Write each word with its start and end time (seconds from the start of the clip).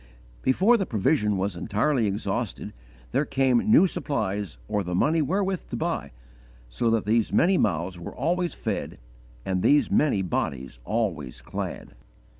Before 0.41 0.77
the 0.77 0.87
provision 0.87 1.37
was 1.37 1.55
entirely 1.55 2.07
exhausted, 2.07 2.73
there 3.11 3.23
came 3.23 3.69
new 3.69 3.85
supplies 3.85 4.57
or 4.67 4.81
the 4.83 4.95
money 4.95 5.21
wherewith 5.21 5.69
to 5.69 5.75
buy, 5.75 6.11
so 6.69 6.89
that 6.89 7.05
these 7.05 7.31
many 7.31 7.55
mouths 7.55 7.99
were 7.99 8.15
always 8.15 8.55
fed 8.55 8.97
and 9.45 9.61
these 9.61 9.91
many 9.91 10.23
bodies 10.23 10.79
always 10.85 11.43
clad. 11.43 11.93